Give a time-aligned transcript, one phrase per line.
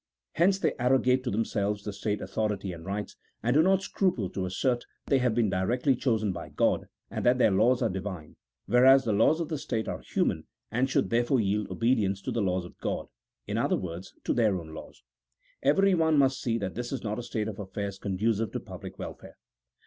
[0.31, 4.39] Hence they arrogate to themselves the state authority and rights, and do not scruple to
[4.45, 7.89] assei't that they have been directly chosen by G od, and that their laws are
[7.89, 8.35] Divine,
[8.65, 12.41] whereas the laws of the state are human, and should therefore yield obedience to the
[12.41, 13.09] laws of G od—
[13.47, 15.03] in other words, to their own laws.
[15.61, 19.35] Everyone must see that this is not a state of affairs conducive to public welfare.